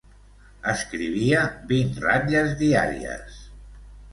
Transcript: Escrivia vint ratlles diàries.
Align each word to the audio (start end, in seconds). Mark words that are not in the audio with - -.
Escrivia 0.71 1.43
vint 1.73 1.91
ratlles 2.07 2.57
diàries. 2.63 3.41